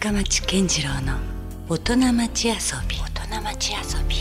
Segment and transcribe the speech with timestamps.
[0.00, 1.18] 深町健次郎の
[1.68, 2.54] 大人町遊
[2.88, 4.16] び大人町遊び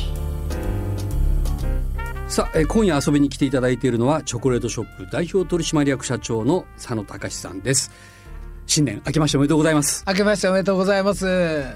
[2.28, 7.92] さあ、えー今夜遊びに来ていただいているのはチョコレートショップ代表取締役社長の佐野隆さんです
[8.68, 11.26] 新年明けましておめでとうございます明けましておめでとうございます。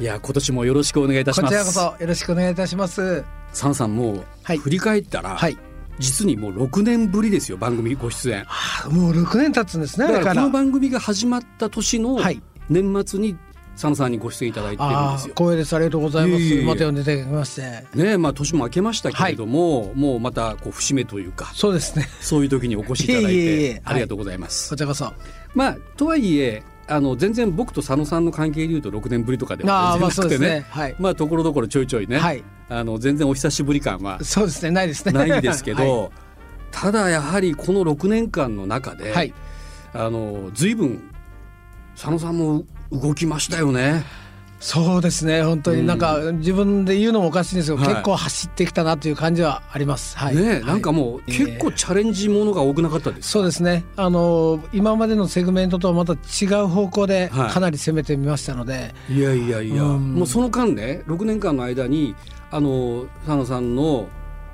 [0.01, 3.23] いや今年もよろしくお願いいたしますこちらこそよろしくお願いいたします。
[3.51, 5.57] 佐野さんもう、はい振り返ったら、はい。
[5.99, 10.07] 実にもう6年ぶりですよ番組ご出演あもう6年経つんですね。
[10.07, 13.37] だからこの番組が始まった年のはい年末に
[13.73, 15.33] 佐野さんにご出演いただいてるんであすよ。
[15.35, 15.75] 光栄です。
[15.75, 16.41] ありがとうございます。
[16.41, 17.61] いえいえいえまた呼んでいただきまして。
[17.61, 22.07] ねえまあ年も明けましたけれども、もうまたこう節目というかそうですね。
[22.21, 24.69] そういう時にお越しいただいてありがとうございます。
[24.69, 25.11] こちらこそ。
[25.55, 30.65] まあとはいえあの全然僕と佐野さんの関係でいうと6年ぶりとかであは全然なくてねね。
[30.69, 30.95] はい。
[30.99, 32.43] まあところどころちょいちょいね、はい。
[32.69, 34.71] あの全然お久しぶり感はそうですね。
[34.71, 35.13] ないですね。
[35.13, 36.09] ないんですけど、はい
[36.75, 39.31] ただやはりこの6年間の中で、はい。
[39.93, 41.03] あの随分
[41.95, 44.03] 佐野さんも動きましたよね。
[44.59, 45.43] そうですね。
[45.43, 50.17] 本当になんか自分で言うのもおかしいんですけど、はい結構走ってきたなという感じはあります。
[50.17, 50.35] はい。
[50.37, 53.27] ねなんかもうええ結構チャレンジものが多くなかったですか？
[53.29, 53.83] そうですね。
[53.97, 62.15] あの今までのセグメントとはまた違う方向ではいかなり攻めてみましたので、いやいやいや、うんもうその間ね6年間の間に
[62.49, 64.07] あの佐野さんの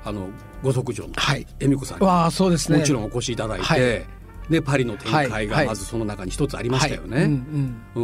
[0.04, 0.28] あの
[0.64, 1.46] ご息女のはい。
[1.60, 2.78] 恵美子さんにわあそうですね。
[2.78, 4.06] もちろんお越しいただいて、はい
[4.50, 5.64] でパリの展開はいはい。
[5.64, 7.30] がまずその中に一つありましたよね、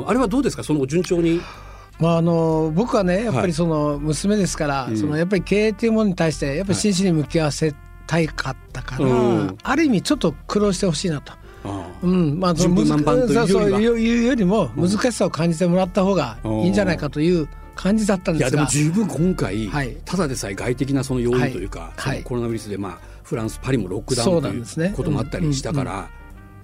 [0.07, 0.63] あれはどうですか？
[0.63, 1.41] その順調に？
[1.99, 4.97] まああの僕はねやっぱはいりその娘ですから、うん。
[4.97, 7.75] そのやっぱり経営というものに対してやっぱり真摯に向き合わせ
[8.07, 11.33] たいかったから、うんある意味ちょっと苦労してほしいなと。
[11.65, 12.39] あうん。
[12.39, 12.85] まあ、その
[13.49, 18.67] そういうよりも難しさを感じてもらった方がいいんじゃないかという感じだったんいやですが。
[18.67, 19.97] でも十分今回、はい。
[20.05, 22.23] ただでさえ外的なその要因というか、はい。
[22.23, 26.09] コロナウイルスでまあフランスパリもロックダウンということもあったりしたから、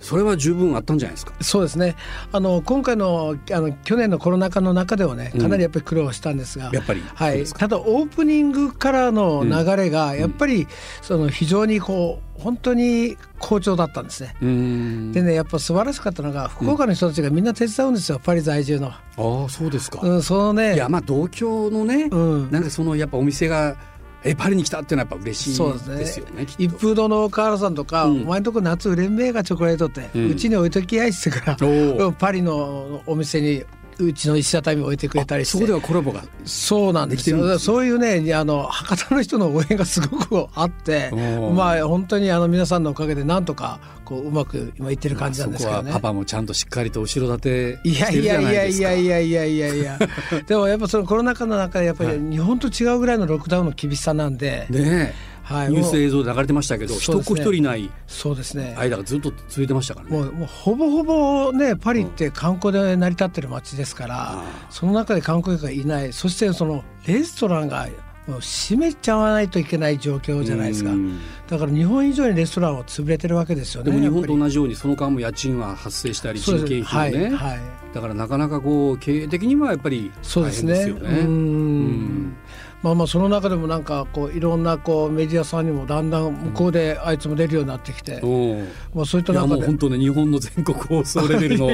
[0.02, 1.32] それは十分あったんじゃないですか？
[1.40, 1.96] そうですね。
[2.32, 10.66] あの今回のあの去年のコロナ禍の中ではねかなりやっぱり苦労したんですが、やっぱりはい、ただオープニングからの流れがやっぱり
[11.00, 14.34] その非常にこう本当に好調だったんですね。
[14.40, 18.88] でねやっぱ素晴らしかったのが福岡の人たちがみんな手伝うんですよ、パリ在住の。
[18.88, 20.00] ああそうですか。
[20.02, 20.74] うん、そのね。
[20.74, 22.50] いやまあ同郷のね、うん。
[22.50, 23.76] なんかそのやっぱお店が
[24.24, 26.46] えパリに来たっていうのはやっぱ嬉しいですよね。
[26.46, 26.62] きっと。
[26.62, 28.22] 一風堂の河原さんとか、うん。
[28.22, 30.30] お前んとこ夏売れんべえがチョコレートってうん。
[30.30, 31.56] うち、に置いときやいっつってから、
[32.18, 33.64] パリのお店に
[33.98, 37.58] うちの石畳に置いてくれたりそこではコラボがそうなんですよ。
[37.58, 41.10] そういうねあの博多の人の応援がすごくあって
[41.54, 45.84] まあ本当にあの皆さんのおかげでなんとかこううまく今いってる感じなんですけどね。
[45.84, 46.00] そこは。
[46.00, 49.98] パパもちゃんとしっかりと後ろ盾いやいやいやないやいやいやいやいや。
[50.46, 58.74] でもやっぱそのコロナ禍の中でやっぱり日本と違うぐらいのロックダウンの厳しさなんで、ねえ、はい、ニュース映像で流れてましたけど、一子一人いないそうですね。
[58.78, 60.16] 間がずっと続いてましたからね。
[60.16, 66.12] もうもうほぼほぼねパリって観光で成り立ってる街ですから、あその中で観光客がいない。
[66.12, 67.88] そしてそのレストランが
[68.26, 70.90] もう閉めちゃわないといけない状況じゃないですか。
[70.90, 71.20] うん。
[71.48, 77.60] だから日本以上にレストランは潰れてるわけですよねでも日本と同じようにその間も家賃は発生したり人件費もね、はい、はい、
[77.92, 80.74] だからなかなかこう経営的にはやっぱり大そうですね。
[80.76, 81.18] 変ですよね。
[81.20, 81.26] うん。
[81.26, 82.36] うん
[82.82, 89.62] まあまあその中でもなんかこういろんなこうメディアさんにもだんだん向こうであいつも出るようになってきて、おうまあそういった中で。
[89.62, 91.68] う本当ね日本の全国放送レベルの。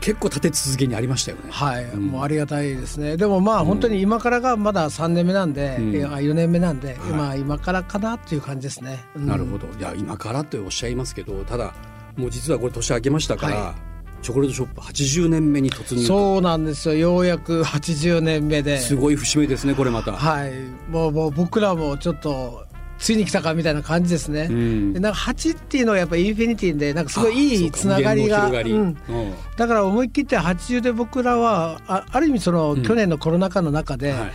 [0.00, 1.44] 結構立て続けにありましたよね。
[1.50, 2.06] はい、うん。
[2.06, 3.16] もうありがたいですね。
[3.16, 5.92] でもまあ本当に今からがまだ3年目なんで、うん。
[5.92, 9.04] いや4年目なんで、まあ今からかなっていう感じですね。
[9.16, 9.26] うん。
[9.26, 9.66] なるほど。
[9.78, 11.74] いや今からっておっしゃいますけどただ
[12.16, 13.74] もう実はこれ年明けましたから、は
[14.22, 16.94] チョコレートショップ80年目に突入そうなんですよ。
[16.94, 20.12] ようやく80年目で、すごい節目ですねこれまた。
[20.12, 20.52] はい、
[20.88, 22.64] もうもう僕らもちょっと
[22.98, 24.46] ついに来たかみたいな感じですね。
[24.48, 24.92] うん。
[24.92, 28.56] でなんか8っていうのはやっぱインフィニティでなんかすごいあいいつながりがうん。
[28.56, 28.78] う。
[28.84, 28.96] ん
[29.56, 32.82] だから思い切って80で僕らはあある意味そのうん。
[32.84, 34.32] 去年のコロナ禍の中で、はい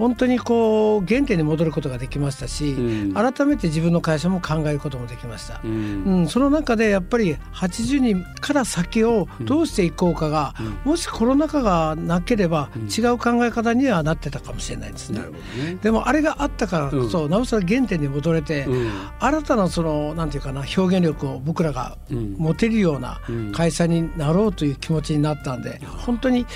[0.00, 3.12] 本当にこう原点に戻ることができましたし、うん。
[3.12, 5.60] 改めて自分の会社も考えることもできました。
[5.62, 6.04] うん。
[6.04, 15.20] うん、その中でやっぱり80人から先をどうしていこうかが、もしコロナ禍がなければ違う考え方にはなってたかもしれないですね。
[15.20, 15.76] ね。
[15.82, 18.90] でもあれがあったからこそ、なおさら原点に戻れて、うん。
[19.20, 22.36] 新たなそのなんていうかな表現力を僕らがうん。
[22.38, 23.52] 持てるようなうん。
[23.52, 26.46] 会社になろうという気持ちになったんで、本当に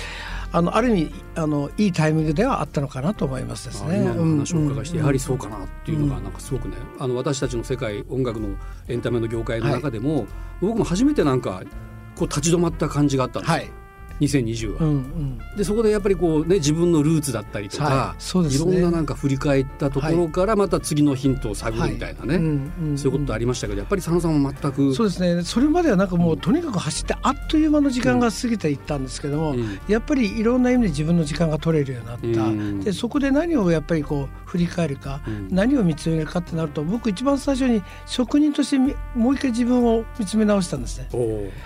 [0.55, 3.97] あのある意味あのいいタイミングではあったのかなと思いますですね。
[3.97, 8.55] あ今の話をお伺いして、うんやはりそうかなっていうのがなんかすごくね、あの私たちの世界音楽の
[8.87, 10.27] エンタメの業界の中でも、
[10.61, 11.61] 僕も初めてなんか
[12.15, 13.57] こう立ち止まった感じがあったんですよ。
[13.57, 13.71] はい
[14.19, 15.57] 2020は、うんうん。
[15.57, 18.21] でそこでやっぱりこうね自分のルーツだったりとか、はい。
[18.21, 18.77] そうですね。
[18.77, 25.43] いろんななんか振り返ったところからまた次のヒントを探るみたいなね、うんうんそういうことありましたけどやっぱり佐野さんは全くそうですね。
[25.43, 29.79] それまではなんかもうとにかく走ってあっという間の時間が過ぎていったんですけども、うん。
[29.87, 32.79] やっぱりいろんな意味で自分の時間が取れるようになった、うん。
[32.81, 35.47] でそこで何をやっぱりこう振り返るか、うん。
[35.51, 41.09] 何を見つめるかってなると僕一番最初に職人としてみもう一回自分を見つめ直したんですね。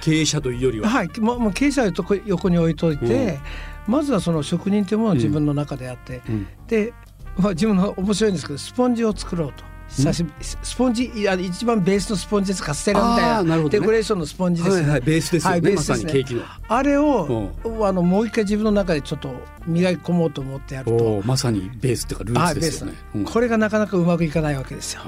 [0.01, 3.39] 経営者というよりは、はい、ままあ、経営者をとこ横に置いといて、
[3.87, 6.47] まずはその職人というものを自分の中であって、うん。
[6.67, 6.93] で、
[7.37, 9.69] まあ、自分の面白いんですけどスポンジを作ろうと。
[9.89, 13.63] 久しぶりスポンジいや一番ベースのスポンジですかステラみたいなね。
[13.63, 16.05] なデコレーションのスポンジですね、はいはいベースですよね、はいベースですね。
[16.05, 16.43] にケーキの。
[16.67, 17.51] あれを、
[17.81, 19.33] あのもう一回自分の中でちょっと
[19.65, 21.23] 磨き込もうと思ってやると。
[21.25, 25.01] まさにベースっていうかルーツですよね、うんこれがなかなかうまくいかないわけですよ。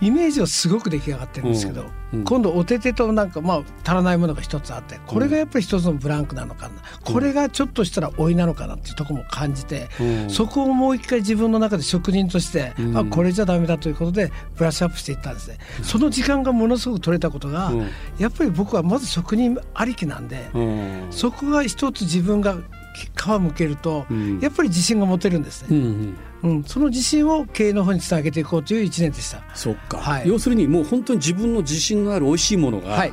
[0.00, 1.82] イメージはすごく出来上がってるんですけど、
[2.12, 2.24] うんうん。
[2.24, 6.74] 今度お手手となんかまあ足らないものが一つあってこれがやっぱり一つのブランクなのかな、
[7.04, 10.30] これがちょっとしたら老いなのかなっていうところも感じて、うん。
[10.30, 12.96] そこをもう一回自分の中で職人として、うん。
[12.96, 15.58] あこれじゃダメだということでブラッシュアップしていったんですね。
[15.82, 17.88] その時間がものすごく取れたことが、うん。
[18.18, 21.06] やっぱり僕はまず職人ありきなんで、うん。
[21.10, 22.56] そこが一つ自分が
[22.94, 24.40] 皮むけると、うん。
[24.40, 25.68] やっぱり自信が持てるんですね。
[25.70, 26.50] うんうん。
[26.56, 29.42] うん、その自信を経営の方につなげていこうという一年でした。
[29.54, 30.28] そっか、はい。
[30.28, 33.12] 要するにもう本当に自分の自信のある美味しいものがはい。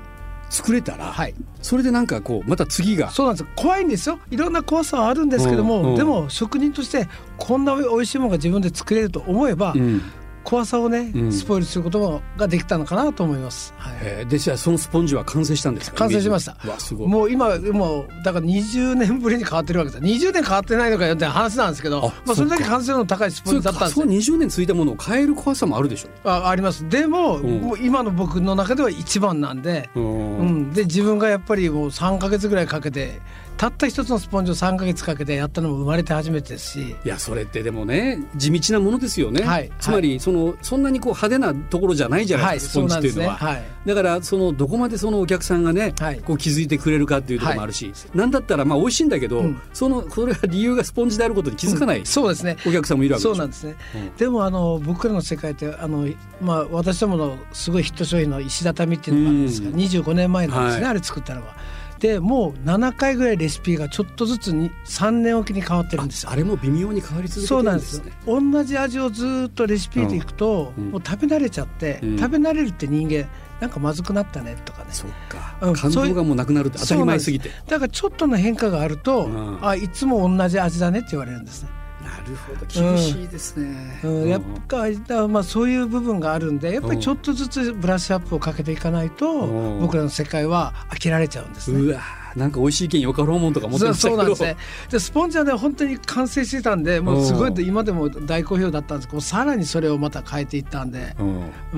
[0.50, 3.10] 作れたら、はい、それでなんかこうまた次が。
[3.12, 3.46] そうなんです。
[3.56, 4.20] 怖いんですよ。
[4.32, 5.96] いろんな怖さはあるんですけども、うんうん。
[5.96, 10.02] でも職人としてこんな美味しいものが自分で作れると思えば、うん
[10.48, 11.32] 怖さをね、うん。
[11.34, 13.74] スポイルすることができたのかなと思います。
[13.78, 13.98] はい。
[14.02, 14.30] えー。
[14.30, 15.98] でじゃあそのスポンジは完成したんですか？
[15.98, 16.56] 完成しました。
[16.64, 17.08] うわすごい。
[17.10, 20.04] もう今もうだから20年ぶりに変わってるわけです。
[20.04, 26.30] 20年変わってないのかよって話なんですけどあまあ、それだけ完成度の高いスポンジだったんですそうよ20年ついたものを変える怖さもあるでしょ。
[26.30, 26.88] ああります。
[26.88, 27.62] でも,、うん。
[27.62, 30.04] もう今の僕の中では一番なんで、うう
[30.44, 30.62] ん。
[30.70, 33.20] ん、で自分がやっぱりもう3か月ぐらいかけて
[33.58, 36.96] たった一つのスポンジを3か月かけてやったのも生まれて初めてですし。
[37.04, 39.72] いやそれってでもね地道なものですよね、はい。
[39.80, 43.78] つまりそのそんなにこう派手なところじゃないじゃないですか、はいスポンジっていうのは、そうなんですね。
[43.88, 46.20] だからそのどこまでそのお客さんがね、はい。
[46.20, 49.62] こう気づいてくれるかっていうところもあるし、なんだったらまあ美味しいんだけど、うん。
[49.74, 52.58] そのそれが理由がスポンジであることに気づかない、そうですね。
[52.66, 54.16] お客さんもいるわけそうなんですね、うん。
[54.16, 56.08] でもあの僕らの世界ってあの、
[56.42, 59.76] まあ、私どものすごいヒット商品の石畳っていうのがあるんですが、うん。
[59.76, 60.92] 25年前なんですね、はい。
[60.92, 61.56] あれ作ったのは。
[62.00, 66.24] でもう7回ぐらいレシピがちょっとずつに3年おきに変わってるんです。
[66.24, 66.36] よあ。
[66.36, 68.16] れも微妙に変わり続けてそうなんでするんです。
[68.16, 70.92] ね同じ味をずっとレシピでいくと、うん。
[70.92, 72.18] もう食べ慣れちゃって、うん。
[72.18, 73.28] 食べ慣れるって人間
[73.60, 74.90] なんかまずくなったねとかね。
[74.92, 75.74] そっか、うん。
[75.74, 77.50] 感動がもうなくなるって当たり前すぎて。
[77.68, 79.66] だからちょっとの変化があると、うん。
[79.66, 81.70] あいつも同じ味だねって言われるんですね。
[82.08, 89.82] なるほど厳しいですね、うん、やっぱりまあそういう部分があるんでやっぱりちょっとずつブラッシュアップをかけていかないとうん。
[89.82, 91.80] 僕らの世界は飽きられちゃうんですね。
[91.80, 92.02] うわ
[92.36, 94.58] なんか美味しいけんよかろうもんとか思ってましたそうなんですね。
[94.92, 101.52] でスポンジはね本当に完成してたんでもうすごいうん今でも大好評だったんですけどさらにそれをまた変えていったんで、うん。
[101.74, 101.78] う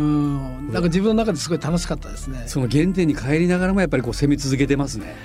[0.64, 2.44] ん、だから自分の中ですごい楽しかったですね。
[2.48, 5.16] その原点に帰りながらもやっぱりこう攻め続けてますね。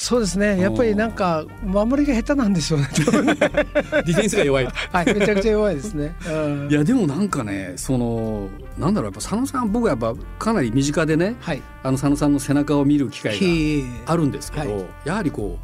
[0.00, 2.88] そうですねやっぱりなんか守りが下手なんでしょうね。
[2.94, 4.66] ディフェンスが弱い。
[4.66, 6.14] はいめちゃくちゃ弱いですね。
[6.24, 8.48] うんいやでもなんかねその
[8.78, 11.60] なんだろうやっぱ佐野さん僕はやっぱかなり身近でねはい。
[11.82, 15.58] あの佐野さんの背中を見る機会ひがあるんですけど、はいやはりこ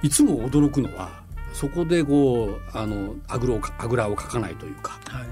[0.00, 1.10] ういつも驚くのは
[1.52, 5.22] そこでこうあのあぐらをあぐらをかかないというかは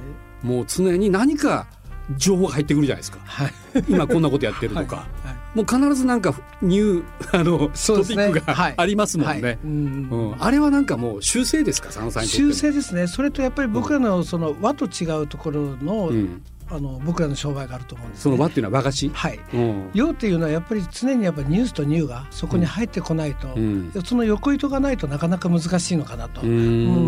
[0.42, 1.68] いもう常に何か
[2.16, 3.18] 情報が入ってくるじゃないですか。
[3.24, 3.52] はい。
[3.88, 5.02] 今こんなことやってるとか、は
[5.32, 5.56] い。
[5.56, 7.04] もう必ずなんかニュー
[7.40, 8.26] あのそうですね。
[8.28, 8.76] トピックはい。
[8.76, 9.42] がありますもんね。
[9.42, 9.58] はい。
[9.64, 11.88] うんうん、あれはなんかもう修正ですか？
[11.88, 13.06] 佐野さん修正ですね。
[13.06, 16.42] それとやっぱり僕らのその和と違うところの,、うん、
[16.74, 19.40] あの僕らの商売があると思うんです、ね、その和っていうのは和菓子、はい。
[19.54, 19.90] うん。
[19.94, 23.92] 洋っていうのはやっぱり常にやっぱニュースとニューがそこに入ってこないと、うん。
[24.04, 26.48] その横糸がないとなかなか難しいのかなと、うん。
[26.48, 26.52] う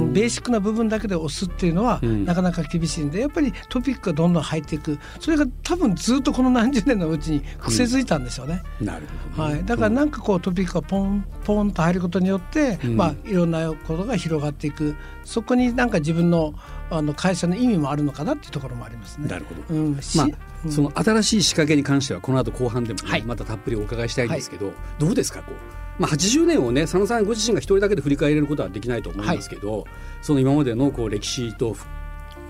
[0.04, 0.12] ん。
[0.12, 2.25] ベーシックな部分だけで押すっていうのは、うん。
[2.25, 4.99] なかなか厳しいんでやっぱりトピックがどんどん入っていく。
[5.18, 8.62] それが多分ずっとこの何十年のうちに癖づいたんですよね。
[8.80, 9.06] なる
[9.37, 12.96] ほどね、はい、だからなんかこうトピックがポンポンと入ることによって、うん。
[12.96, 14.94] まあいろんなことが広がっていく
[15.26, 16.54] そこになんか自分の
[16.88, 19.26] あの会社の意味もあるのかなっていうところもありますね。
[19.28, 19.75] なるほど。
[19.75, 20.28] うん、しまあ、
[20.64, 20.71] うん。
[20.71, 29.85] その新しい仕掛けに関してはこの後後半でもね、はいまたたっぷりお伺いしたいんですけど、どうですかこう、まあ、80年をね佐野さんご自身が一人だけで振り返れることはできないと思いますけど、
[30.23, 31.76] その今までのこう歴史と、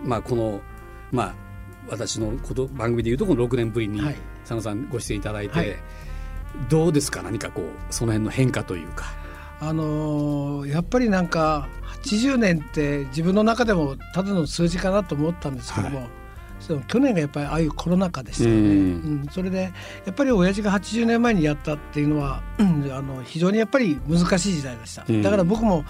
[0.04, 0.60] まあ、この、
[1.10, 1.34] まあ、
[1.88, 4.16] 私のこと番組でいうとこの6年ぶりにはい。
[4.42, 5.76] 佐野さんご出演いただいて、はい。
[6.68, 7.22] どうですか？
[7.22, 9.06] 何かこうその辺の変化というか。
[9.58, 11.68] あのーやっぱりなんか
[12.06, 16.08] 80年って自分の中でもただの数字かなと思ったんですけども、は
[16.60, 18.68] その去年がやっぱりああいうコロナ禍でしたよね、うんう
[19.24, 19.72] んそれで
[20.04, 25.22] やっぱり親父が80年前にやったっていうのは、うんあの非常にやっぱり難しい時代でした、うん。
[25.22, 25.84] だから僕も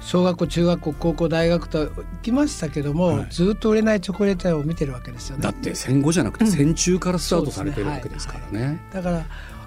[0.00, 3.26] 小学校中学校高校大学と行きましたけども、はい。
[3.30, 5.42] ずっと売れないチョコレート屋を見てるわけですよね。
[5.42, 8.80] だって戦後じゃなくてうん戦中からスタートされてるわけですからね。
[8.92, 9.24] だから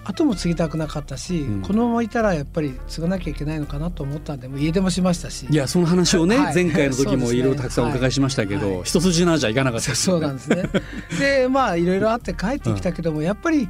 [0.08, 1.62] 後も継ぎたくなかったし、うん。
[1.62, 5.48] このままいたらやっぱり継がなきゃいけないのかなと思ったんでもう家出もしましたし。
[5.50, 6.56] いやその話をね、はい。
[6.56, 8.82] 前回の時もいろいろたくさんお伺いしましたけど、はい。
[8.84, 10.64] 一筋縄じゃいかなかったですそうなんですね。
[11.20, 13.68] でまあいろいろあって帰ってきたけども、やっぱり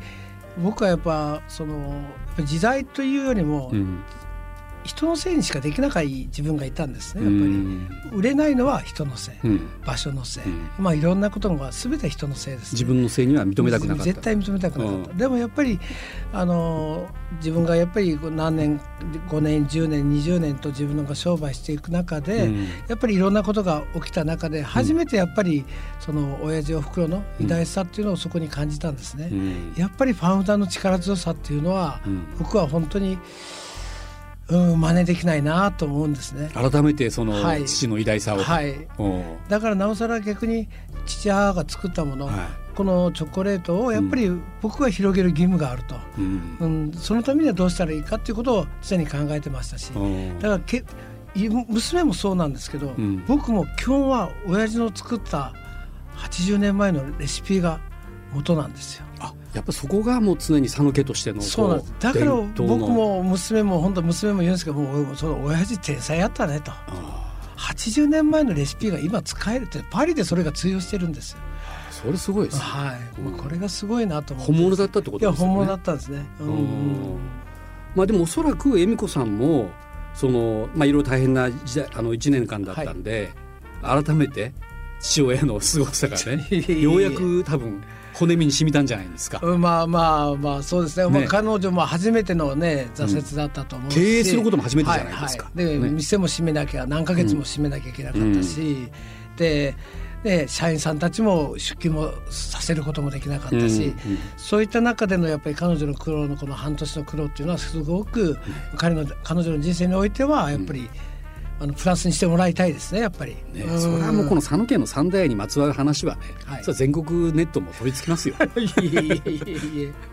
[0.63, 2.01] 僕はやっぱその
[2.43, 3.99] 時代というよりも、うん
[4.87, 7.43] 人のせいにしかできなかった自分がいたんですねやっぱり。
[7.45, 9.69] うん売れないのは人のせい、うん。
[9.85, 10.69] 場所のせい、うん。
[10.79, 12.69] まあいろんなことが全て人のせいです、ね。
[12.73, 14.03] 自分のせいには認めたくなかった。
[14.03, 15.17] 絶対認めたくなかった、うん。
[15.17, 15.79] でもやっぱり
[16.33, 18.81] あの自分がやっぱり何年
[19.29, 22.67] 5年10年20年と自分が商売していく中で、うん。
[22.87, 25.65] やっぱりいろんなことが起きた中で初めてやっぱり
[25.99, 29.29] その親父おふくろの偉大さっていうのをそこに感じたんですね。
[29.31, 29.73] うん。
[29.75, 32.25] やっぱりファウンダーの力強さっていうのは、うん。
[32.39, 33.17] 僕は本当に
[34.49, 36.49] うん真似できないなと思うんですね。
[36.53, 37.65] 改めてそのはい。
[37.65, 38.37] 父の偉大さを。
[38.37, 39.23] はい、おう。
[39.49, 40.69] だからなおさら逆に
[41.05, 42.35] 父母が作ったもの、はい。
[42.75, 46.57] このチョコレートをやっぱり僕が広げる義務があると、うん。
[46.59, 50.41] うん、そのためにはどうしたらいいかっていうことを常に考えてましたし、おう。
[50.41, 50.83] だからけ
[51.35, 53.25] い娘もそうなんですけど、ん。
[53.25, 55.53] 僕も基本は親父の作った
[56.15, 57.79] 80年前のレシピが
[58.33, 59.06] 元なんですよ。
[59.19, 62.55] あやっぱそこがもう常に佐野家としてのこそうなんだから僕
[62.87, 66.71] も娘も本当娘も言うんですけどもうその親父天才やったねと。
[66.71, 71.39] あ80年前のレシピが今使えるってパリでそれが通用してるんですよ。
[71.89, 72.63] あそれすごいですね。
[72.63, 74.51] はい、まあこれがすごいなと思って。
[74.53, 75.53] 本物だったってこいやとですよね。
[75.53, 76.25] 本物だったんですね。
[76.39, 76.47] うん。
[76.47, 77.19] うん。
[77.95, 79.71] まあでもおそらく恵美子さんも
[80.13, 83.31] そのまあいろいろ大変な時代あの1年間だったんで、
[83.81, 84.51] 改めて
[84.99, 87.81] 父親の凄さがねようやく多分
[88.17, 89.39] 骨身に染みたんじゃないですか。
[89.43, 91.07] うんまあまあまあそうですね。
[91.09, 91.27] まあね。
[91.27, 95.45] 彼女も初めてのね挫折だったと思うし、経営することも初めてじゃないですか。
[95.45, 95.73] はいはい。
[95.73, 95.89] で、ね。
[95.89, 98.89] 店も閉めなきゃ何ヶ月も閉めなきゃいけなかったし、
[99.37, 99.75] で。
[100.23, 108.37] で社員さんたちも出勤もさせることもできなかったし、うんうんそういった中でのやっぱり彼女の苦労のこの半年の苦労っていうのはすごく
[108.77, 110.89] 彼の彼女の人生においてはやっぱり、
[111.59, 113.35] あのプラスにしてもらいたいですねやっぱり。
[113.53, 118.35] ねうんそれはもうこの佐野家の三代にまつわる話はね、はいそれは全国ネットも飛びつきますよ。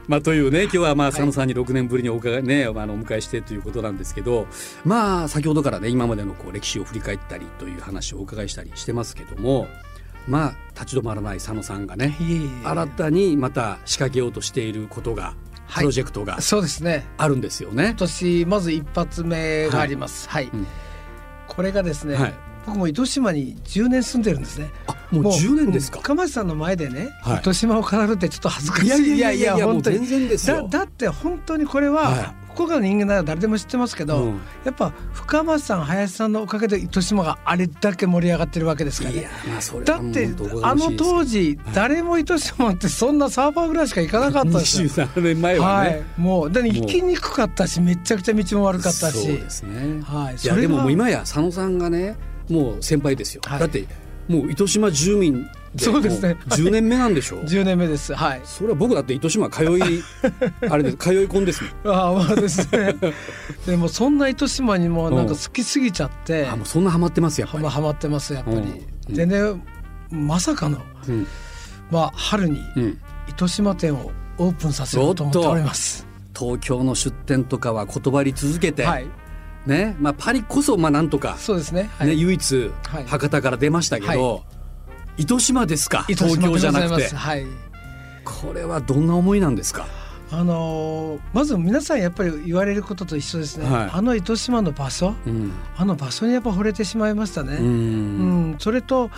[0.08, 4.46] まあ、というね今日はまあはい佐野さんに6年ぶりにお伺い、ね、あのお迎えしてということなんですけど
[4.84, 9.66] まあ先ほどからね今までのこう歴史を振り返ったりという話をお伺いしたりしてますけども
[10.26, 12.16] まあ立ち止まらない佐野さんがね
[12.64, 15.34] 新たにまた仕掛けようとしていることが、
[15.66, 17.04] はいプロジェクトがそうですね。
[17.16, 17.94] あるんですよね今。
[17.94, 20.28] 年まず一発目があります。
[20.28, 20.50] はい。
[20.52, 20.66] うん
[21.56, 22.34] これがですね、はい
[22.66, 24.70] 僕も糸島に10年住んでるんですね。
[24.86, 25.98] あもう10年ですか？
[25.98, 26.02] うん。
[26.02, 28.86] 深町さんの前でね、はい糸島を語るってちょっと恥ずかしい。
[28.86, 30.66] いやいやいやいや本当に全然ですよ。
[30.68, 34.40] だだって本当にこれは、はい福岡の人間なら誰でも知ってますけど、うん。
[34.64, 39.28] やっぱ深町さん林さんのおかげで糸島があれだけ盛り上がってるわけですからね。
[39.84, 40.30] だって
[40.62, 44.88] あの当時、誰も糸島ってそんなサーファーぐらいしか行かなかったですよ。
[44.88, 49.18] 27年前はね、はい、もうだ行きにくかったしめちゃくちゃ道も悪かったし。
[49.18, 50.00] そうですね。
[50.02, 50.36] はい。
[50.36, 52.16] いやでももう今や佐野さんがね
[52.48, 53.42] もう先輩ですよ。
[53.44, 53.58] はい。
[53.58, 53.84] だって
[54.28, 56.34] もう糸島住民でそうですね。
[56.34, 57.36] も10年目なんでしょ？
[57.36, 57.44] う。
[57.44, 58.14] 10年目です。
[58.14, 58.40] はい。
[58.44, 60.02] それは僕だって糸島通い
[60.70, 61.64] あれです通い込んです。
[61.84, 62.96] ああまあですね。
[63.66, 66.46] でもそんな糸島にもなんか好きすぎちゃって。
[66.46, 67.64] あもうそんなハマってますやっぱり。
[67.66, 68.56] ハマってますやっぱり、
[69.08, 69.14] うん。
[69.14, 69.40] でね
[70.10, 70.78] まさかの
[71.08, 71.26] うん。
[71.90, 72.98] まあ春にうん。
[73.28, 76.06] 糸島店をオープンさせようと思っております。
[76.38, 79.06] 東京の出店とかは断り続けて、はい。
[79.66, 81.90] ねまあパリこそまあなんとか、そうですね。
[81.98, 82.08] はい。
[82.08, 83.04] ね唯一はい。
[83.06, 84.44] 博多から出ましたけど、
[85.16, 86.04] 糸島ですか？
[86.08, 87.14] 東京じゃなくて。
[87.14, 87.46] はい。
[88.24, 89.86] これはどんな思いなんですか？
[90.32, 93.90] あのーまず皆さんやっぱり言われることと一緒ですね、はい。
[93.92, 95.14] あの糸島の場所？
[95.26, 95.52] うん。
[95.76, 98.56] あの場所にやっぱ惚れてしまいましたね、ううんん。
[98.58, 99.10] それと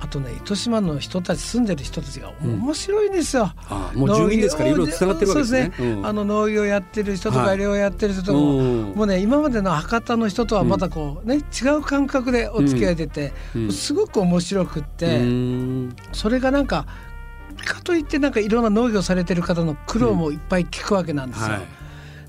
[0.00, 3.52] あとね糸島の人たち住んでる人たちが面白いんですよ。
[3.68, 5.60] あもう住民ですからいろいろつながってるわけですね。
[5.60, 5.92] そうですね。
[5.96, 16.86] うんあの農業やってる人とかはい漁業やってる人とかも、うんもうね今までの博多の人とはまたこうね、違う感覚でお付き合い出て、うんすごく面白くって、うんそれがなんか
[17.64, 21.54] かといってなんかいろんな農業されてる方の苦労もいっぱい聞くわけなんですよ。
[21.54, 21.60] はい。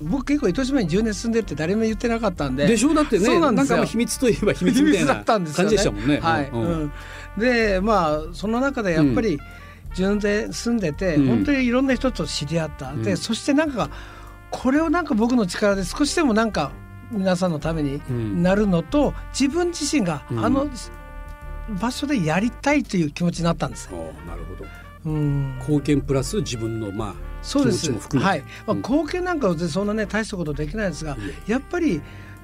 [0.02, 2.66] 僕結構糸島に10年住んでるって誰も言ってなかったんで。
[2.66, 6.20] でしょだってねそうなんですよかまあ秘密といえば秘密みたいなだったんですよ感じでしたもんね。
[6.20, 6.92] はい、うんうん
[7.38, 9.38] でまあその中でやっぱり
[9.94, 11.26] 純で住んでて、うん。
[11.28, 13.02] 本当にいろんな人と知り合った、うん。
[13.02, 13.90] でそしてなんか
[14.50, 16.72] これをなんか僕の力で少しでもなんか
[17.10, 18.42] 皆さんのためにうん。
[18.42, 20.44] なるのと自分自身がうん。
[20.44, 20.68] あの
[21.80, 23.88] 場所でやりたいという気持ちになったんです。
[23.90, 24.70] なるほど。
[25.06, 25.56] うん。
[25.58, 27.90] 貢献プラス自分のまあそうです。
[27.90, 32.02] はい、まあ、貢献なんかはそんなね大したことできないんですが、やっぱり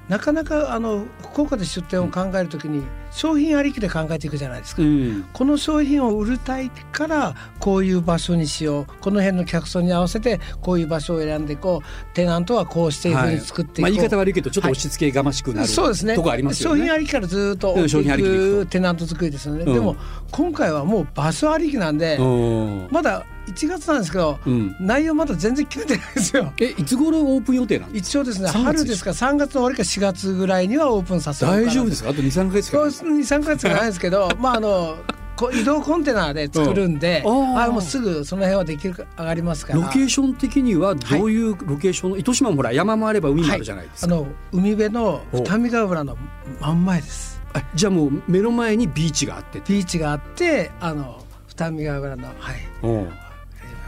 [0.09, 2.83] なかなかあの福岡で出店を考えるときに
[3.17, 5.25] 商品ありきで考えていくじゃないですか、うん。
[5.33, 8.85] この商品を売りたいからこういう場所にしよう。
[9.01, 12.15] この辺の客層に合わせてこういう場所を選んでいこう。
[12.15, 16.15] テナントはこうしていうふうに作っていこう、まあ、言い方悪いけどちょっと押し付けがましくなる、そうですね。
[16.15, 16.79] とこありますよね。
[16.81, 19.73] 商品ありきからずっと商品ありきテナント作りですよね、うん。
[19.73, 19.95] でも
[20.31, 24.75] 今回はもう場所ありきなんで、うんまだ1月なんですけど、うん。
[24.81, 26.51] 内容まだ全然決めてないですよ。
[26.59, 29.11] えいつ頃オープン予定なんです一応ですね3月春ですか？
[29.11, 32.09] ら3月の終わりか4月ぐらいにはオープンさせかようかな大丈夫ですか？
[32.09, 34.97] あと23か月かそう23か月じゃないですけど まああの
[35.35, 37.69] こ移動コンテナで作るんで、うんあー。
[37.69, 39.81] あもうすぐその辺はできるか上がりますから。
[39.81, 46.17] ロケーション的にはどういうロケーションの、糸島もほら山もあれば海もあるじゃないですか、あの海辺の二見ヶ浦の
[46.59, 47.39] 真ん前です。
[47.53, 52.55] あじゃあもう目の前にビーチがあってビーチがあってあの二見ヶ浦のはい。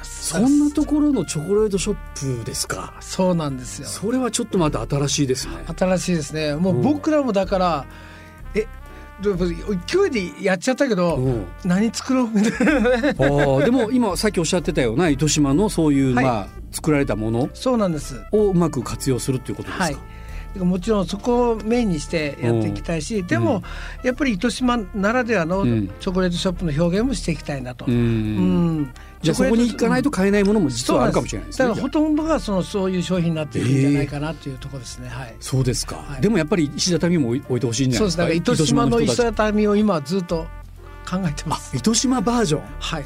[0.03, 2.93] そんなところのチョコレートショップですか？
[2.99, 3.88] そうなんですよ。
[3.88, 5.53] それはちょっとまた新しいですね。
[5.75, 6.53] 新しいですね。
[6.55, 8.18] もう僕らもだから、えで
[9.27, 9.35] も
[9.85, 11.45] 勢いでやっちゃったけど、うん。
[11.65, 16.25] 何作ろうみたいなでも今さっきおっしゃってたような糸島のそういう、はい。
[16.25, 17.49] まあ作られたもの。
[17.53, 18.21] そうなんです。
[18.31, 20.59] をうまく活用するっていうことですか、はい。
[20.59, 23.63] もちろんそこをメインにしてやっていきたいし、でも
[24.03, 25.88] やっぱり糸島ならではのうん。
[25.99, 27.85] チョコレートショップの表現もしていきたいなと。
[27.88, 27.93] うん。
[27.93, 27.97] う
[28.81, 31.67] んじゃあそこに行かないと買えないものも実はあるかもしれないですね。
[31.67, 35.09] だからほとんどがそのそういう商品になっていくんじゃないかなっていうところですね。
[35.09, 35.35] はい。
[35.39, 38.51] そうですか、はいでもやっぱり石畳も置い置いてほしいんじゃそうないですか？
[38.51, 38.73] です。
[38.73, 40.47] だから糸島の石畳を今ずっと
[41.09, 41.75] 考えてます。
[41.75, 42.61] 糸島バージョン。
[42.79, 43.05] はい。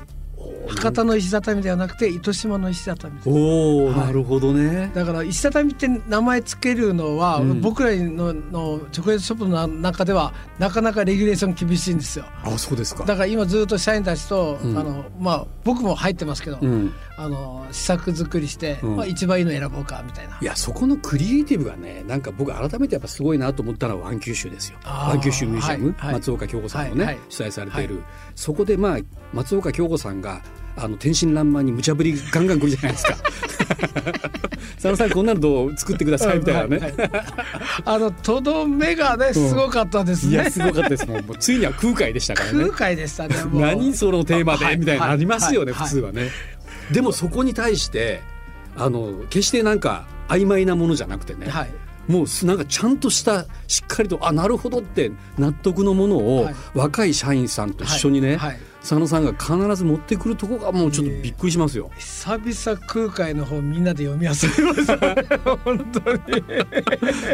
[0.68, 3.30] 博多の石畳ではなくて糸島の石畳です。
[3.30, 4.92] おお、はいなるほどね。
[4.94, 12.26] だから石畳って名前つけるのは、うん僕らののチョコレートショップの中ではなかなかレギュレーション厳しいんですよ。
[12.44, 13.06] あ、そうですか。
[13.06, 16.94] だから今ずっと社員たちと、うんあのまあ僕も入ってますけど、うん。
[17.16, 20.38] あの試作作りして、うんまあ一番いいの選ぼうかみたいな。
[20.42, 28.02] いやそこのクリエイティブがねなんか僕改めてやっぱすごいなと思ったのはワン九州ですよあーワン九州ミュージアム、はいはい松岡京子さんのね、主催されている、
[28.36, 29.00] そこでまあ
[29.34, 30.42] 松岡京子さんが
[30.76, 33.18] あの天真爛漫に無茶ぶりガンガン来るじゃないですか。
[34.76, 36.94] 佐野さんこんなのどう作ってくださいみたいなね、
[37.86, 40.34] あのとどめがねすごかったですね。
[40.34, 41.08] いやすごかったです。
[41.08, 42.66] もうもうついには空海でしたからね。
[42.66, 43.36] 空海でしたね。
[43.54, 45.88] 何そのテーマで、はいみたいなのありますよね、はい。
[45.88, 46.32] 普通はね、
[46.92, 48.22] でもそこに対して
[48.76, 51.70] あの決してなんか曖昧なものじゃなくてね、はい。
[52.08, 56.56] もうすなんかちゃんとしたしっかりとあなるほどって納得のものを、はい。
[56.74, 58.50] 若い社員さんと一緒にね、はい。
[58.52, 61.90] はい佐野さんが必ず持ってくるとこがもうちょっとびっくりしますよ。
[61.98, 65.56] 久々空海の本みんなで読み漁りました。
[65.56, 66.44] 本当に。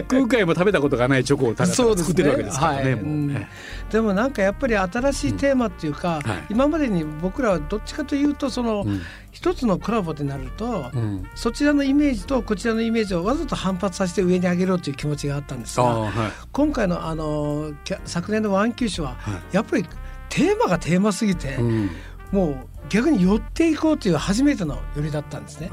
[0.08, 2.84] 空海も食べたことがないチョコをただただそうですね作ってるわけですからね。
[2.84, 3.50] はいもううんね
[3.90, 16.12] でもなんかやっぱり新しいテーマっていうか、はい今までに僕らはどっちかというとその、うん一つのコラボってなると、うんそちらのイメージとこちらのイメージをわざと反発させて上に上げろという気持ちがあったんですがはい
[16.52, 17.72] 今回のあの
[18.06, 19.86] 昨年のワン九州は、はやっぱり
[20.30, 21.90] テーマがテーマすぎて、うん。
[22.32, 22.58] もう
[22.90, 25.70] 逆に寄っていこうという初めての寄りだったんですね。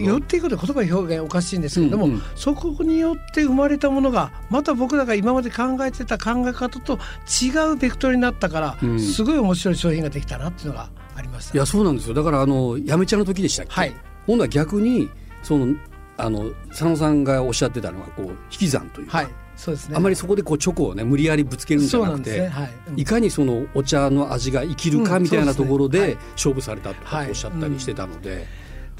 [0.00, 2.22] 寄っていくという言葉表現おかしいんですけれども、うんうん。
[2.36, 6.98] そこによって生まれたものがまた僕らが今まで考えてた考え方と
[7.42, 9.00] 違うベクトルになったから、うん。
[9.00, 11.54] すごい面白い商品ができたなっていうのがありました。
[11.54, 12.14] いやそうなんですよ。
[12.14, 13.94] だからあのやめちゃんの時でしたっけ、はい。
[14.26, 15.08] 今度は逆に
[15.42, 15.74] その
[16.18, 19.96] あの佐野さんがおっしゃってたのはこう引き算というか、はい、そうですね。
[19.96, 22.46] あまりそこでこうチョコをね無理やりぶつけるんじゃなくて、ね。
[22.46, 22.70] はい。
[22.90, 23.00] うん。
[23.00, 28.46] いかにそのお茶の味が生きるかうんみたいなところで勝負されたとかはいおっしゃったりしてたので、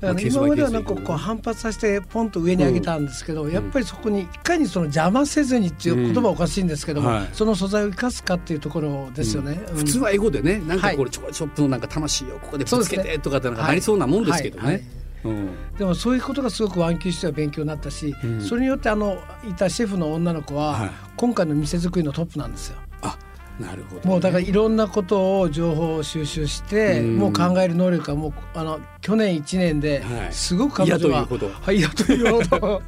[0.00, 7.14] だから今まではなんかこう反発させてポンと上に上げたんですけど、やっぱりそこにいかにその邪魔せずにっていう言葉はおかしいんですけども、うん。
[7.14, 7.28] はい。
[7.32, 9.60] その素材を生かすかっていうところですよね。
[9.70, 9.76] うん。
[9.76, 14.66] 普通は英語でねなんかこはれチョコレートショップのなんか魂をここでぶつけてとかってなんかなりそうなもんですけどはい。
[14.66, 14.76] はい。
[14.78, 14.98] ね。
[15.24, 15.48] うん。
[15.76, 18.40] でもそういうことがすごくワンキューしては勉強になったし、うん。
[18.40, 20.90] それによってあのいたシェフの女の子は、はい。
[21.16, 22.78] 今回の店作りのトップなんですよ。
[23.02, 23.18] あ
[23.58, 27.16] なるほどね、もうだからいろんなことを情報を収集して、うん。
[27.16, 30.32] もう考える能力がもうあの去年1年ではい。
[30.32, 31.26] すごく彼女は、
[31.62, 32.82] はい、嫌というほど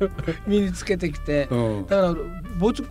[0.47, 1.87] 身につけてきて、 うん。
[1.87, 2.17] だから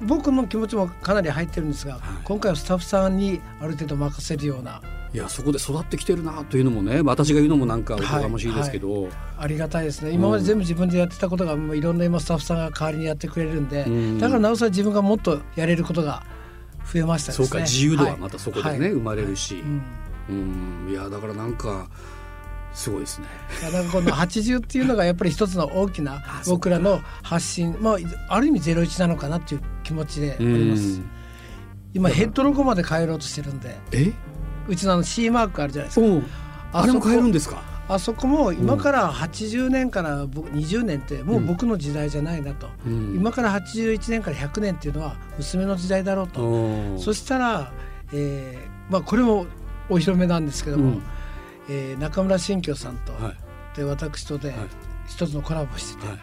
[0.01, 10.11] 僕の気持ちもかなり入ってるんですが、今回はスタッフさんにある程度任せるようないやそこで育ってきてるなというのもね私が言うのもなんかおこがましいですけど、ありがたいですね。
[10.11, 14.19] 今まで全部自分でやってたことがもういろんな今スタッフさんが代わりにやってくれるんで、うん。
[14.19, 16.23] だからなおさら自分がもっとやれることが
[16.93, 17.47] 増えましたですね。
[17.47, 18.89] そうか自由度はまたそこでね、はい。
[18.91, 19.81] 生まれるし、うん。
[20.29, 20.33] う
[20.87, 20.91] ん。
[20.91, 21.89] いやだからなんか
[22.73, 23.27] すごいですね。
[23.61, 31.01] いやだからこの80っていうのがやっぱり一つの大きな 僕らの発信まあある意味ゼロ一なのかなっていう気持ちでおります。
[31.95, 33.75] 今ヘッドロゴまで変えろうとしてるんで。
[33.91, 34.13] え？
[34.69, 36.05] うちのあの C マークあるじゃないですか。
[36.05, 36.21] お
[36.81, 37.61] あれも変えるんですか？
[37.89, 46.99] あそこも今から80年から20年ってもう僕の時代じゃないなと、うん、今から81年から100年っていうのは娘の時代だろうと。
[46.99, 47.71] そしたら、
[48.13, 49.47] えーまあ、これも
[49.89, 51.03] お披露目なんですけども、うん、
[51.67, 54.53] えー、中村新居さんと、はい、で私とで
[55.07, 56.17] 一つのコラボしてて、はい、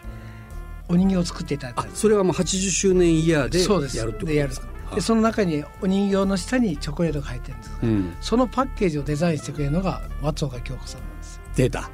[0.87, 3.59] お人形を作っていただいたそれはもう80周年イヤーで
[3.97, 4.67] やるってことですか？
[4.95, 7.69] でその中にお人形の下にチョコレートが入ってるんです。
[7.69, 11.41] が、うん、そのパッケージをデザインしてくれるのが松岡京子さんなんです。
[11.55, 11.89] 出た。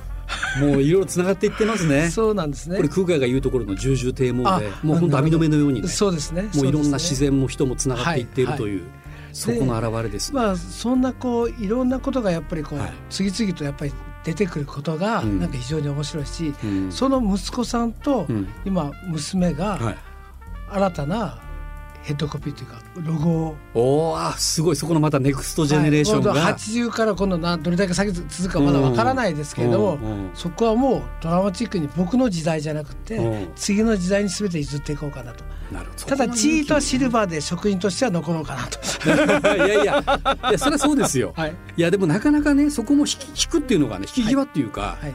[0.60, 2.10] もういろいろつながっていってますね。
[2.10, 2.78] そうなんですね。
[2.78, 6.44] これ空海が言うところの重々堤防で、もう本当網の目のように、ね、そうですね。
[6.56, 8.82] もういろんな自然も人もつながっていっているという。
[8.82, 9.04] はいはい
[9.34, 18.28] そこの表れです、ね、まあそんなこういろんなことがやっぱりこう、はい、次々とやっぱり出てくることがなんか非常に面白いし、うん、その息子さんと
[18.64, 19.98] 今娘が
[20.70, 21.40] 新たな
[22.04, 23.56] ヘッドコピーというかロゴを。
[24.12, 24.76] おあすごい。
[24.76, 30.00] そこのまたネクストジェネレーションが、はい、80から今度などれだけ先続くかまだわからないですけれども、
[30.34, 35.44] そこはもうドラマチックに僕の時代じゃなくて次の時代に全て譲っていこうかなと。
[36.06, 38.80] ただチートはシルバーで職員としては残ろうかなと。
[39.56, 40.04] いやいやいや
[40.58, 45.06] それはそうですよ、はい、いやでもなかなかねそこも引引くっていうのがね引き際っていうか、はい。
[45.06, 45.14] はい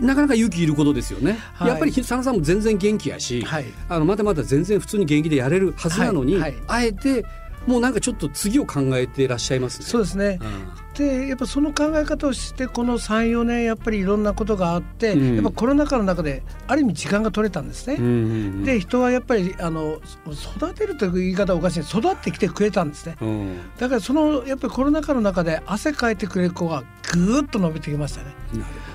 [0.00, 7.24] なかなか勇気いることですよね、はい、やっぱり佐野さんも全然元気やし、はい、あのまだまだ全然普通に元気でやれるはずなのに、はい、あえて
[7.68, 9.84] もうなんかちょっと次を考えていらっしゃいますね。
[9.84, 17.96] そうですね、うん、でやっぱその考え方をしてこの34年やっぱりいろんなことがあって、うん、やっぱコロナ禍の中である意味時間が取れたんですね。
[17.98, 20.00] うんうんうん、で人はやっぱりあの
[20.32, 23.16] 育てるという言い方はおかしい育ってきてくれたんですね。
[23.20, 28.34] うん、だからそのやっぱりコロナ禍の中で汗かいてくれる子がぐっと伸びてきましたね。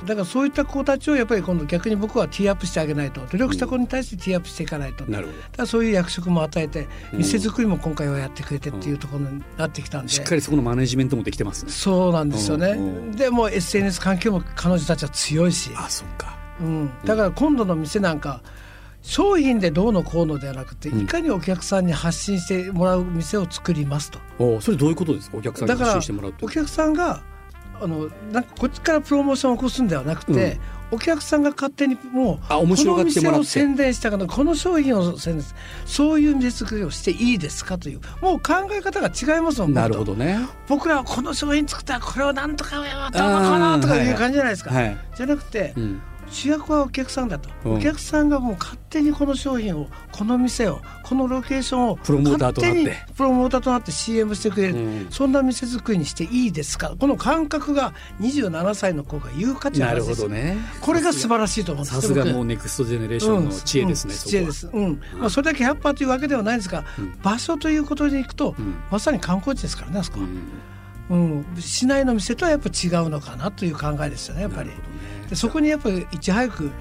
[0.06, 5.38] だからそういった子たちをやっぱり今度逆に僕はティーアップしてあげないと努力した子に対してティーアップしていかないと、うん、なるほど。
[5.38, 11.72] だからそういう役職も与えて店作りも今回はやってくれてっていうところになってきたんで、しっかりそこのマネジメントもできてますね。
[11.72, 12.78] そうなんですよね、
[13.16, 15.72] でも SNS 環境も彼女たちは強いし。
[15.76, 18.42] あそっか、うん、だから今度の店なんか、
[19.02, 24.20] 商品でどうのこうのではなくて、いかにお客さんに発信してもらう店を作りますと。
[24.39, 25.38] おそれどういうことですか？
[25.38, 27.22] お客さんに発信してもらうお客さんが
[27.84, 30.60] あのなんかこっちからプロモーションを起こすんではなくて、
[30.91, 33.26] うん、お客さんが勝手にもうあ面白がってもらって。
[33.26, 35.46] この店を宣伝したからこの商品を宣伝
[35.86, 40.39] そういう店作りをしていいですかというもう考え方が違いますもんなるほどね。
[40.67, 46.02] 僕らはこの商品作ったらこれをなんとかどうのかなとかいう感じじゃないですか、はい、じゃなくて、うん
[46.34, 53.06] 主役はお客さんだと、うん、お客さんがもう勝手にこの商品をこの店をこのロケーションをプロモーターとなって。
[53.15, 56.96] プロモーターとなって CM してくれる、うん、そんな店作りにしていいですか？
[57.00, 60.28] この感覚が27歳の子が言う価値あるんです。
[60.28, 60.58] ね。
[60.82, 62.02] これが素晴らしいと思うんです。
[62.02, 65.02] さすがもうネクストジェネレーションの知恵ですね、うん、知恵です、うん。
[65.19, 66.84] まあ、それだけ100%というわけではないんですが、
[67.22, 68.56] 場所ということでいくと、
[68.89, 70.28] まさに観光地ですからねあそこは。
[71.10, 74.72] うん、市内の店とはやっぱ違うのかなという考えですよねやっぱり。
[75.24, 76.72] ね、でそこにやっぱりいち早く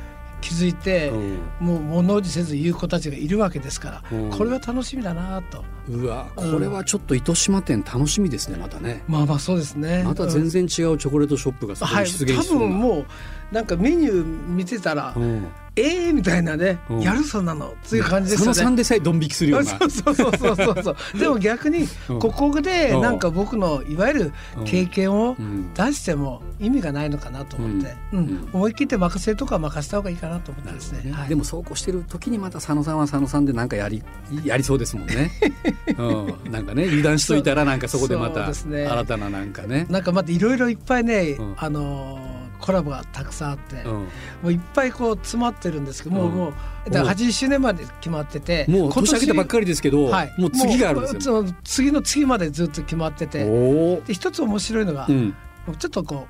[0.43, 5.65] 気づいて、うん、もう物おじせず言う子たちがいるわけですから、うん、これは楽しみだなと。
[5.89, 9.03] うわこれはちょっと糸島店楽しみですねまたね。
[9.09, 10.03] まあまあそうですね。
[10.05, 13.07] また全然違うチョコレートショップがそこに出現する、はい、多分もう
[13.53, 15.47] なんかメニュー見てたら、うん。
[15.75, 18.55] ええー、みたいなね、うん、やるそんなのっていう感じですよね。
[18.55, 19.71] その3でさえドン引きするような。
[19.71, 20.97] そうそうそうそうそう。
[21.19, 24.33] でも逆にここでなんか僕のいわゆる
[24.67, 25.35] 経験を
[25.75, 31.05] 出しても意味がないのかなと思って、うん、うん、思い切って任せるとか任せた方がいいかなと思ってですね。
[31.05, 31.13] ね。
[31.13, 34.03] はい、でもそうこうしてる時にまた佐野さんは佐野さんでなんかやり
[34.45, 35.31] やりそうですもんね。
[35.97, 39.87] うん、なんかね油断しといたらなんかそこでまた新たななんかね。
[39.89, 42.32] なんかまたいろいろいっぱいね、あのー
[42.63, 44.09] コラボがたくさんあって、うん、も
[44.45, 46.49] ういっぱいこう詰まってるんですけど、もうも
[46.87, 55.35] うだから80周年まで決まっててもう年明けたばっかりですけど、はい、もう次があるんですよ次の次までずっと決まっててで一つ面白いのが、うん、
[55.79, 56.27] ちょっとこ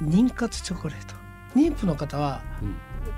[0.00, 1.22] う妊活チョコレート。
[1.54, 2.40] 妊婦の方は、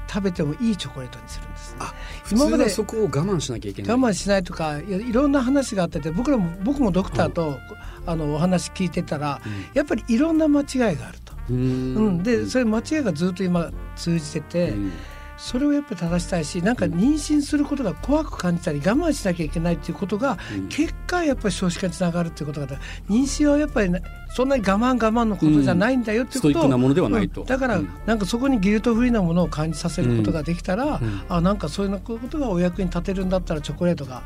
[0.09, 1.95] 食べてもいいチョコレートにするんです、あ
[2.31, 3.93] 今までそこを我慢しなきゃいけない。
[3.93, 7.59] 我慢しないとかいろんな話があってて僕らも僕もドクターと、
[8.07, 9.41] あのお話聞いてたら、
[9.73, 11.24] やっぱりいろんな間違いがあると。
[11.51, 14.93] うん、でそれ間違いがずっと今通じてて、うん、
[15.37, 22.67] それをやっぱり正したいしなんか妊娠することが怖く感じたり我慢しなきゃいけないっていうことが、うん、結果やっぱり少子化につながるっていうことが
[23.09, 24.03] 妊娠はやっぱり、ね、
[24.35, 34.23] そんなに我慢我慢のことじゃないんだよっていうことを、なものではないと、だから、なんかそこにギルトフリーなものを感じさせることができたら、あなんかそういうことがお役に立てるんだったらチョコレートが、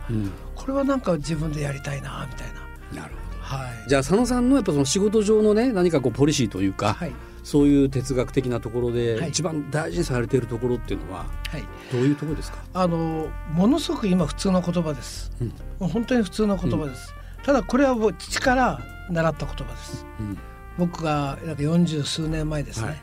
[0.54, 3.02] これはなんか自分でやりたいなみたいな。
[3.02, 12.58] なるほどはい、じゃあ佐野さんのやっぱその仕事上のね何かこうポリシーというか、はい、そういう哲学的なところで一番大事にされているところっていうのは、はい、どういうところですか？
[12.74, 18.80] あのものすごく今普通の言葉です、うん、もう本当に普通の言葉です、ただこれは父から
[19.10, 20.38] 習った言葉です、うん、
[20.76, 22.98] 僕がなんか40数年前ですね、はい、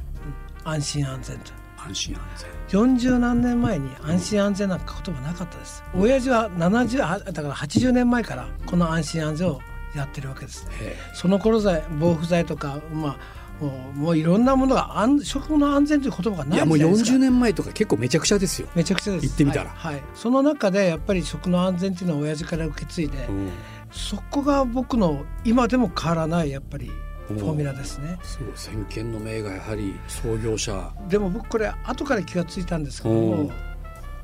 [0.65, 1.51] 安心安全と。
[1.77, 2.21] 安心安
[2.69, 2.81] 全。
[2.81, 9.61] 40何年前に安心安全なんか言葉なかったです、うん、親父は70だから80年前からこの安心安全を
[9.95, 10.67] やってるわけです、
[11.13, 13.17] その頃剤防腐剤とかまあ
[13.63, 18.67] もうもういろんなものが安食の安全という言葉がないいやもう40年前とか結構めちゃくちゃですよ。
[18.75, 19.21] めちゃくちゃです。
[19.21, 23.51] 言ってみたら、はい、はい、その中でやっぱり食の安全っていうのは親父から受け継いで、うん、
[23.91, 26.91] そこが僕の今でも変わらないやっぱり
[27.29, 28.19] フォーミュラですね。
[28.23, 30.91] そう先見の明がやはり創業者。
[31.07, 33.51] でも僕これ後から気がついたんですけども、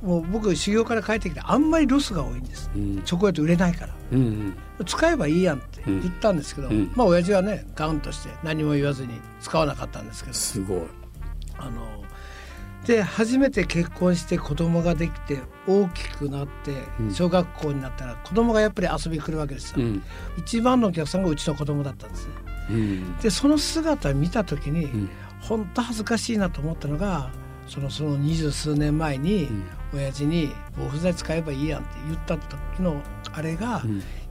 [0.02, 10.36] もう僕修行から帰ってきてあんまりロスが多いんです、うん、チョコレート売れないから、うんうん、使えばいいやんって言ったんですけど、うん、まあ親父はねガウンとして何も言わずに使わなかったんですけど。
[10.36, 10.82] すごい。
[11.58, 12.02] あの
[12.86, 16.74] で初めて結婚して子供ができて大きくなって
[17.14, 20.04] 小学校になったら子供がやっぱり遊びに来るわけですよ、うん、
[20.38, 22.34] 一番のお客さんがうちの子供だったんですね、
[22.72, 25.10] うん、でその姿を見た時に、うん、
[25.42, 27.30] 本当恥ずかしいなと思ったのが
[27.68, 29.48] そのその二十数年前に
[29.94, 33.82] 親父に「防腐剤使えばいいやん」って言った時のあれが、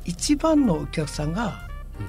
[0.04, 1.68] 一番のお客さんが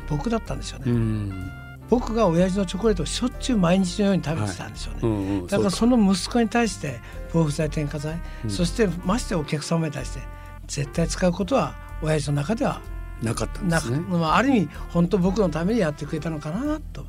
[0.09, 1.61] 僕だったんですよね。
[1.89, 7.01] 僕が親父のチョコレートをしょっちゅう毎日のように食べてたんですよね、はいうんうん、だからその息子に対して
[7.33, 10.21] 防腐剤添加剤、うん、そしてましてお客様に対して
[10.67, 12.79] 絶対使うことは親父の中では
[13.21, 17.05] なかったんですねある意味本当僕のためにやってくれたのかなと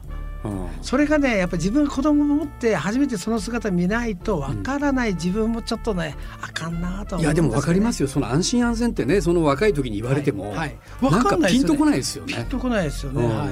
[0.81, 8.09] それがねやっぱ自分が子供を持って初めてその姿見ないとわからない自分もちょっとね、あかんなと、ね、いやでも分かりますよ。
[8.09, 10.77] その安心安全ってねその若い時に言われても、はい。
[11.01, 12.35] はい、なんかピンとこないですよね。
[12.35, 13.49] ピンとこないですよね、はい。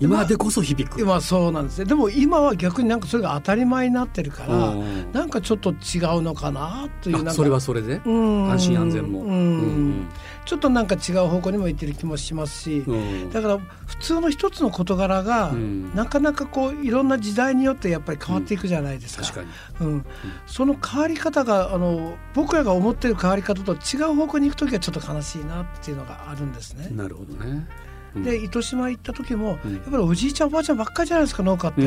[0.00, 1.84] 今でこそ響く、まあ、そうなんですね。
[1.84, 4.74] でも今は逆になんかそれが当たり前になってるから、
[5.12, 8.00] なんかちょっと違うのかなというそれはそれで？
[8.04, 10.06] 安心安全も、うん、
[10.48, 12.82] ちょっとなんか違う方向にも行ってる気もしますし、
[13.30, 15.52] だから普通の一つの事柄が、
[15.94, 19.42] なかなかこういろんな時代によってやっぱり変わっていくじゃないですか。
[19.42, 19.42] か
[19.80, 20.06] うん
[20.46, 26.88] その変わり方があの僕らが思ってる変わり方と違う方向に行く時はちょっと悲しいなっていうのがあるんですね。
[26.92, 27.68] なるほどね。
[28.16, 29.58] で糸島行った時も、やっ
[29.90, 31.82] ぱりおじいちゃんおばあちゃんばっかりじゃないですか農家って。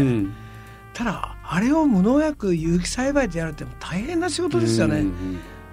[0.94, 5.06] ただあれを無農薬有機栽培でやるって大変な仕事ですよね。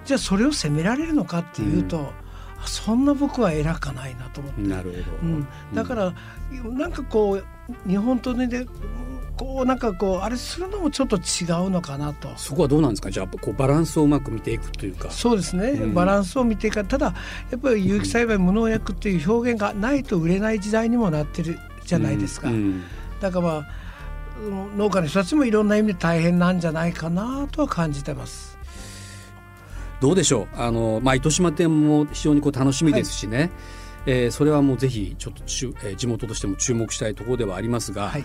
[0.04, 2.12] じゃあそれを責められるのかっていうと、
[2.66, 4.60] そんな僕は偉かないなと思って。
[4.62, 6.14] なるほど、うん、だから、
[6.64, 7.44] なんかこう
[7.88, 8.66] 日本とねで
[9.36, 12.28] こうなんかこうあれするのもちょっと違うのかなと。
[12.36, 13.10] そこはどうなんですか？
[13.10, 15.10] じゃあこうバランスをうまく見ていくというか。
[15.10, 16.84] そうですね、うん、バランスを見ていく。
[16.84, 17.14] ただ
[17.50, 22.54] やっぱり有機栽培無農薬っていう表現がないと売れない時代にもなってるじゃないですか、うん。
[22.54, 22.82] うん、
[23.20, 23.66] だからまあ
[24.76, 28.47] 農家の人たちもいろんな意味で大変なんじゃないかなとは感じてます。
[30.00, 30.56] どうでしょう？
[30.56, 33.50] あの、まあ、糸島店も非常にこう楽しみですしね、はい。
[34.06, 38.24] えー、それはもうぜひちょっとちゅ、えー、地元としても注目したいところではありますが、はい、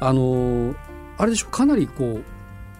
[0.00, 0.76] あのー、
[1.18, 1.50] あれでしょう？
[1.50, 2.24] かなりこう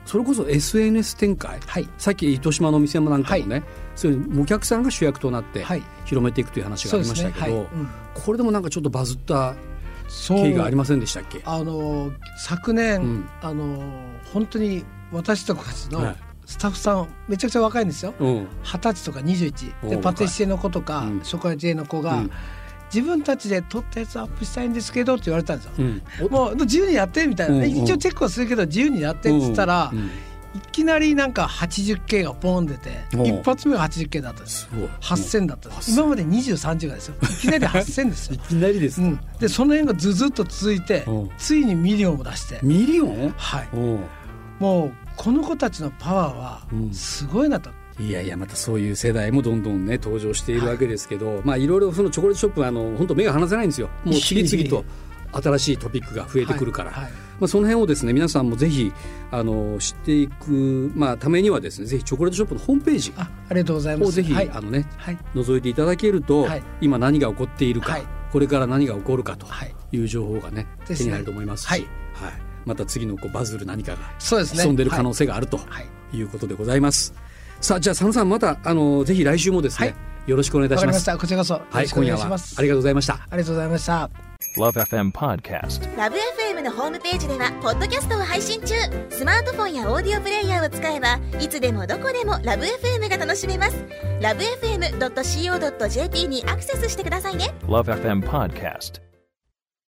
[0.08, 5.64] それこそ SNS 展開、はい、さっき糸島の店もなんかもね、はい、そういうお客さんが主役となって
[6.06, 7.60] 広めていくという話がありましたけど、ねはい。
[7.60, 9.54] うん、これでもなんかちょっとバズった
[10.28, 11.42] 経緯がありませんでしたっけ？
[11.44, 13.82] あの昨年、うん、あの
[14.32, 15.58] 本当に私たち
[15.90, 16.16] の
[16.48, 18.14] スタッフさんめちゃくちゃ若いんですよ。
[18.18, 18.46] 二
[18.80, 22.22] 十、歳とか21でパティシエの子とか、ショコラティエの子が、
[22.92, 29.92] 自分たちで撮ったやつアップしたいんですけどって言われたんですよ、うん、もう自由にやってみたいな、ね、一応チェックはするけど自由にやってって言ったら、
[30.54, 34.70] いきなりなんか 80K がポン出て一発目が 80K だったんです
[35.02, 37.16] 8000だったんです今まで23時がですよ。
[37.20, 38.36] いきなり8000 ですよ。
[38.36, 41.04] いきなりです、うん、でその辺がずずっと続いて
[41.36, 42.60] ついにミリオンも出して。
[42.62, 43.34] ミリオン？
[43.36, 43.68] はい。
[44.58, 53.90] もうこの子たちのパワーはすごいなと、うん、いやいやまたそういう世代もどんどんね登場しているわけですけど、はい、まあいろいろそのチョコレートショップはあの本当目が離せないんですよ。
[54.04, 54.84] もう次々と
[55.30, 58.92] 新しいトピックが増えてくるから、はいはい、まあ、その辺をですね皆さんもぜひ
[59.30, 64.08] あの知っていく、まあ、ためにはですねぜひチョコレートショップのホームページあありがとうございます。
[64.08, 66.46] をぜひ、はい、あのね、はい、覗いていただけると、
[66.80, 67.98] 今何が起こっているか、
[68.32, 69.46] これから何が起こるかと
[69.92, 69.98] い。
[69.98, 75.58] う情報がね、手に入ると思いますし、はいまた次のこうバズる何かが潜んでる可能性があると
[76.12, 76.22] い。
[76.22, 77.12] うことでございます。
[77.60, 79.94] さあじゃあ佐野さんまたあのぜひ来週もですね、
[80.26, 81.16] よろしくお願いいたします。
[81.16, 83.14] こちらこそはい今夜はありがとうございました。
[83.14, 84.10] ありがとうございました。
[84.56, 88.74] LoveFM Podcast LoveFM のホームページではポッドキャストを配信中。
[89.10, 93.76] スマートフォンやオーディオプレイヤーを使えばいつでもどこでも LoveFM が楽しめます。
[94.20, 97.54] LoveFM.co.jp にアクセスしてくださいね。
[97.62, 99.07] LoveFM Podcast